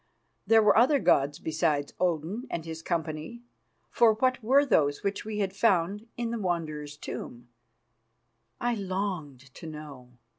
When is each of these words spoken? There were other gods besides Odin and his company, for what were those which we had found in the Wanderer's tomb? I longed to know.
There 0.47 0.63
were 0.63 0.75
other 0.79 0.97
gods 0.97 1.37
besides 1.37 1.93
Odin 1.99 2.47
and 2.49 2.65
his 2.65 2.81
company, 2.81 3.43
for 3.91 4.13
what 4.15 4.41
were 4.43 4.65
those 4.65 5.03
which 5.03 5.25
we 5.25 5.37
had 5.37 5.55
found 5.55 6.07
in 6.17 6.31
the 6.31 6.39
Wanderer's 6.39 6.97
tomb? 6.97 7.49
I 8.59 8.73
longed 8.73 9.53
to 9.53 9.67
know. 9.67 10.13